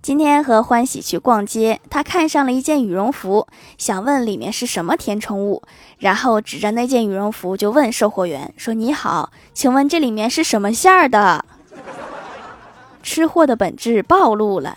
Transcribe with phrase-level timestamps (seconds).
[0.00, 5.62] 今天和欢喜去逛街，他看上了一件羽绒服，想问里面是什么填充物，
[5.98, 11.44] 然后指着那件羽绒服就问售货员说：“你好，请问这里面是什么馅儿的？”
[13.02, 14.76] 吃货的本质暴露了。